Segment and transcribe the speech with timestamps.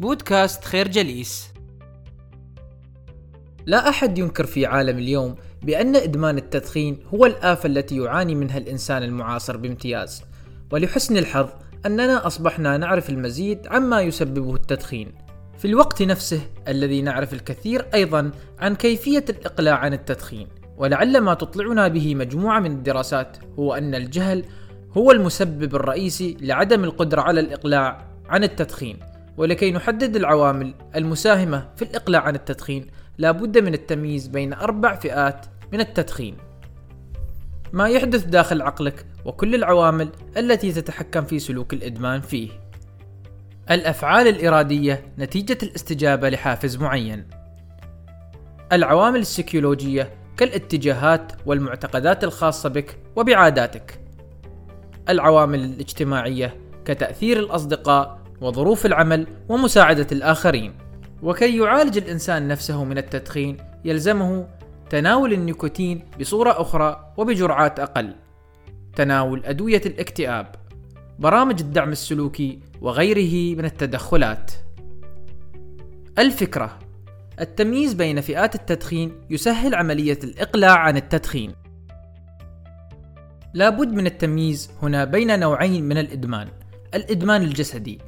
[0.00, 1.48] بودكاست خير جليس.
[3.66, 9.02] لا أحد ينكر في عالم اليوم بأن إدمان التدخين هو الآفة التي يعاني منها الإنسان
[9.02, 10.22] المعاصر بامتياز.
[10.72, 11.48] ولحسن الحظ
[11.86, 15.12] أننا أصبحنا نعرف المزيد عما يسببه التدخين.
[15.58, 20.48] في الوقت نفسه الذي نعرف الكثير أيضا عن كيفية الإقلاع عن التدخين.
[20.76, 24.44] ولعل ما تطلعنا به مجموعة من الدراسات هو أن الجهل
[24.96, 29.07] هو المسبب الرئيسي لعدم القدرة على الإقلاع عن التدخين.
[29.38, 32.86] ولكي نحدد العوامل المساهمة في الإقلاع عن التدخين
[33.18, 36.36] لا بد من التمييز بين أربع فئات من التدخين.
[37.72, 42.50] ما يحدث داخل عقلك وكل العوامل التي تتحكم في سلوك الإدمان فيه.
[43.70, 47.26] الأفعال الإرادية نتيجة الاستجابة لحافز معين.
[48.72, 54.00] العوامل السيكولوجية كالاتجاهات والمعتقدات الخاصة بك وبعاداتك.
[55.08, 60.74] العوامل الاجتماعية كتأثير الأصدقاء وظروف العمل ومساعدة الآخرين.
[61.22, 64.48] وكي يعالج الإنسان نفسه من التدخين يلزمه
[64.90, 68.14] تناول النيكوتين بصورة أخرى وبجرعات أقل.
[68.96, 70.54] تناول أدوية الاكتئاب
[71.18, 74.52] برامج الدعم السلوكي وغيره من التدخلات.
[76.18, 76.78] الفكرة
[77.40, 81.52] التمييز بين فئات التدخين يسهل عملية الإقلاع عن التدخين.
[83.54, 86.48] لابد من التمييز هنا بين نوعين من الإدمان.
[86.94, 87.98] الإدمان الجسدي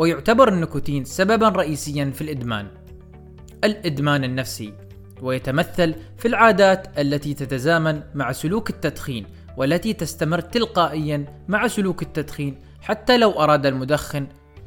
[0.00, 2.66] ويعتبر النيكوتين سببا رئيسيا في الإدمان.
[3.64, 4.72] الإدمان النفسي
[5.22, 9.26] ويتمثل في العادات التي تتزامن مع سلوك التدخين
[9.56, 14.26] والتي تستمر تلقائيا مع سلوك التدخين حتى لو أراد المدخن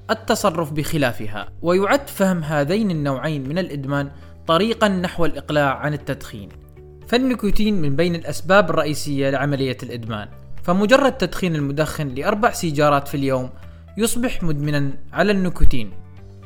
[0.09, 1.49] التصرف بخلافها.
[1.61, 4.11] ويعد فهم هذين النوعين من الإدمان
[4.47, 6.49] طريقا نحو الإقلاع عن التدخين.
[7.07, 10.27] فالنيكوتين من بين الأسباب الرئيسية لعملية الإدمان.
[10.63, 13.49] فمجرد تدخين المدخن لأربع سيجارات في اليوم
[13.97, 15.91] يصبح مدمنا على النيكوتين.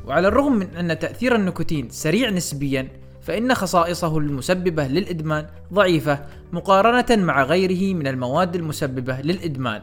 [0.06, 2.88] وعلى الرغم من أن تأثير النيكوتين سريع نسبيا
[3.22, 6.20] فإن خصائصه المسببة للإدمان ضعيفة
[6.52, 9.82] مقارنة مع غيره من المواد المسببة للإدمان.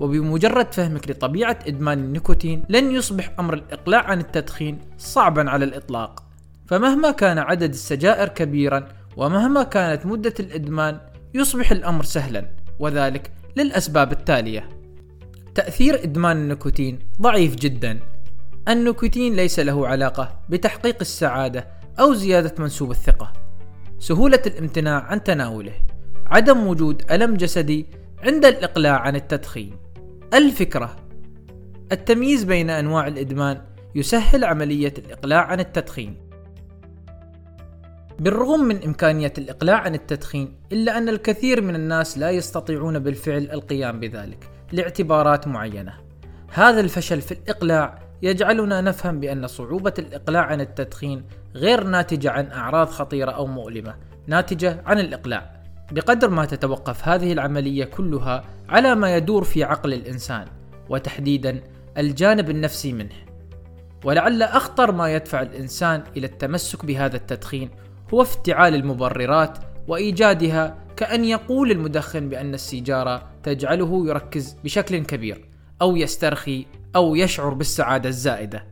[0.00, 6.22] وبمجرد فهمك لطبيعة إدمان النيكوتين لن يصبح أمر الإقلاع عن التدخين صعبا على الإطلاق.
[6.66, 11.00] فمهما كان عدد السجائر كبيرا ومهما كانت مدة الإدمان
[11.34, 12.50] يصبح الأمر سهلا.
[12.78, 14.68] وذلك للأسباب التالية.
[15.54, 18.00] تأثير إدمان النيكوتين ضعيف جدا.
[18.68, 21.68] النيكوتين ليس له علاقة بتحقيق السعادة
[22.00, 23.32] أو زيادة منسوب الثقة.
[23.98, 25.72] سهولة الامتناع عن تناوله.
[26.26, 27.86] عدم وجود ألم جسدي
[28.22, 29.76] عند الإقلاع عن التدخين.
[30.34, 30.96] الفكرة
[31.92, 33.60] التمييز بين أنواع الإدمان
[33.94, 36.16] يسهل عملية الإقلاع عن التدخين.
[38.18, 44.00] بالرغم من إمكانية الإقلاع عن التدخين إلا أن الكثير من الناس لا يستطيعون بالفعل القيام
[44.00, 44.53] بذلك.
[44.74, 45.92] لاعتبارات معينة.
[46.52, 51.24] هذا الفشل في الإقلاع يجعلنا نفهم بأن صعوبة الإقلاع عن التدخين
[51.54, 53.94] غير ناتجة عن أعراض خطيرة أو مؤلمة
[54.26, 55.62] ناتجة عن الإقلاع.
[55.92, 60.46] بقدر ما تتوقف هذه العملية كلها على ما يدور في عقل الإنسان
[60.88, 61.60] وتحديدا
[61.98, 63.14] الجانب النفسي منه.
[64.04, 67.70] ولعل أخطر ما يدفع الإنسان إلى التمسك بهذا التدخين
[68.14, 69.58] هو افتعال المبررات
[69.88, 75.48] وإيجادها كأن يقول المدخن بأن السيجارة تجعله يركز بشكل كبير
[75.82, 76.66] أو يسترخي
[76.96, 78.64] أو يشعر بالسعادة الزائدة.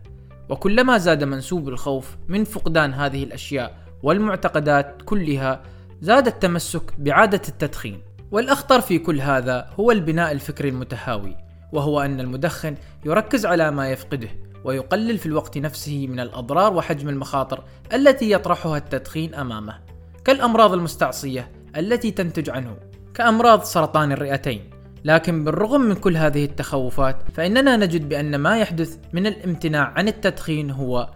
[0.48, 5.62] وكلما زاد منسوب الخوف من فقدان هذه الأشياء والمعتقدات كلها
[6.00, 8.00] زاد التمسك بعادة التدخين.
[8.30, 11.36] والأخطر في كل هذا هو البناء الفكري المتهاوي
[11.72, 14.28] وهو أن المدخن يركز على ما يفقده
[14.64, 19.78] ويقلل في الوقت نفسه من الأضرار وحجم المخاطر التي يطرحها التدخين أمامه.
[20.24, 22.76] كالأمراض المستعصية التي تنتج عنه.
[23.14, 24.70] كأمراض سرطان الرئتين.
[25.04, 30.70] لكن بالرغم من كل هذه التخوفات فإننا نجد بأن ما يحدث من الامتناع عن التدخين
[30.70, 31.10] هو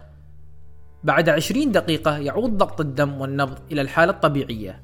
[1.03, 4.81] بعد 20 دقيقة يعود ضغط الدم والنبض إلى الحالة الطبيعية.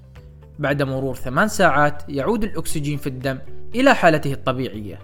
[0.59, 3.39] بعد مرور 8 ساعات يعود الأكسجين في الدم
[3.75, 4.99] إلى حالته الطبيعية.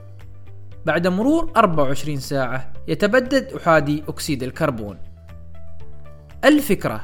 [0.86, 4.98] بعد مرور 24 ساعة يتبدد أحادي أكسيد الكربون.
[6.46, 7.02] الفكرة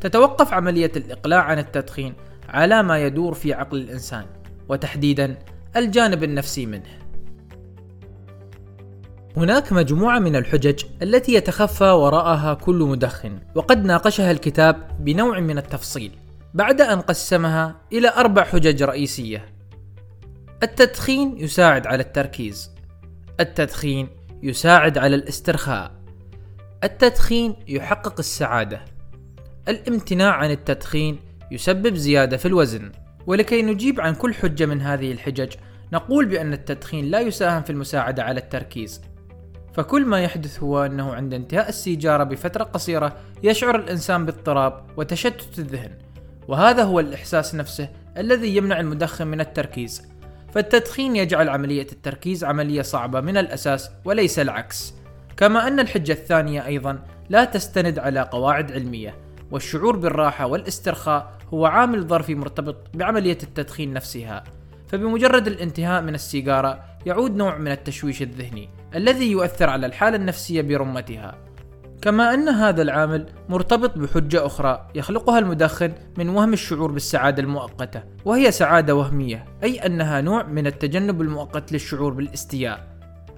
[0.00, 2.14] تتوقف عملية الإقلاع عن التدخين
[2.48, 4.26] على ما يدور في عقل الإنسان
[4.68, 5.38] وتحديدا
[5.76, 7.04] الجانب النفسي منه.
[9.36, 16.12] هناك مجموعة من الحجج التي يتخفى وراءها كل مدخن وقد ناقشها الكتاب بنوع من التفصيل
[16.54, 19.46] بعد أن قسمها إلى أربع حجج رئيسية.
[20.62, 22.70] التدخين يساعد على التركيز.
[23.40, 24.08] التدخين
[24.42, 25.90] يساعد على الاسترخاء.
[26.84, 28.80] التدخين يحقق السعادة.
[29.68, 31.18] الامتناع عن التدخين
[31.54, 32.92] يسبب زيادة في الوزن.
[33.26, 35.52] ولكي نجيب عن كل حجة من هذه الحجج
[35.92, 39.00] نقول بأن التدخين لا يساهم في المساعدة على التركيز.
[39.74, 45.90] فكل ما يحدث هو أنه عند انتهاء السيجارة بفترة قصيرة يشعر الإنسان باضطراب وتشتت الذهن.
[46.48, 50.02] وهذا هو الإحساس نفسه الذي يمنع المدخن من التركيز.
[50.52, 54.94] فالتدخين يجعل عملية التركيز عملية صعبة من الأساس وليس العكس.
[55.36, 56.98] كما أن الحجة الثانية أيضا
[57.28, 59.14] لا تستند على قواعد علمية.
[59.54, 64.44] والشعور بالراحة والاسترخاء هو عامل ظرفي مرتبط بعملية التدخين نفسها
[64.88, 71.34] فبمجرد الانتهاء من السيجارة يعود نوع من التشويش الذهني الذي يؤثر على الحالة النفسية برمتها.
[72.02, 78.50] كما أن هذا العامل مرتبط بحجة أخرى يخلقها المدخن من وهم الشعور بالسعادة المؤقتة وهي
[78.50, 82.86] سعادة وهمية أي أنها نوع من التجنب المؤقت للشعور بالاستياء.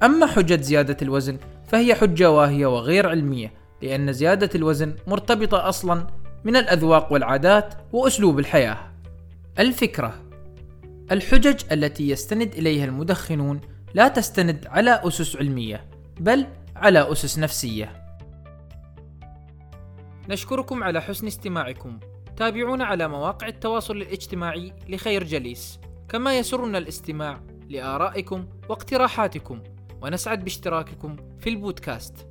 [0.02, 6.06] أما حجة زيادة الوزن فهي حجة واهية وغير علمية لأن زيادة الوزن مرتبطة أصلا
[6.44, 8.78] من الأذواق والعادات وأسلوب الحياة.
[9.58, 10.14] الفكرة
[11.12, 13.60] الحجج التي يستند إليها المدخنون
[13.94, 15.84] لا تستند على أسس علمية
[16.20, 16.46] بل
[16.76, 18.02] على أسس نفسية.
[20.28, 22.00] نشكركم على حسن استماعكم.
[22.36, 25.80] تابعونا على مواقع التواصل الاجتماعي لخير جليس.
[26.08, 29.62] كما يسرنا الاستماع لآرائكم واقتراحاتكم
[30.02, 32.26] ونسعد باشتراككم في البودكاست.